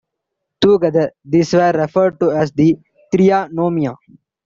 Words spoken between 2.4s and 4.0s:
the "tria nomina".